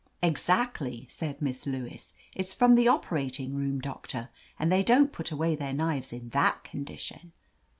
"Exactly," 0.23 1.05
said 1.11 1.43
Miss 1.43 1.67
Lewis. 1.67 2.15
"It's 2.33 2.55
from 2.55 2.73
the 2.73 2.87
operating 2.87 3.53
room, 3.53 3.77
Doctor, 3.79 4.29
and 4.57 4.71
they 4.71 4.81
don't 4.81 5.13
put 5.13 5.29
away 5.29 5.55
their 5.55 5.73
knives 5.73 6.11
in 6.11 6.29
that 6.29 6.63
condition." 6.63 7.33